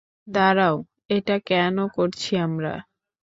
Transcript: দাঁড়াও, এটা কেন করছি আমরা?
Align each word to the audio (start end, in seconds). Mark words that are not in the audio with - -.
দাঁড়াও, 0.27 0.75
এটা 1.09 1.35
কেন 1.45 1.75
করছি 1.87 2.31
আমরা? 2.37 2.73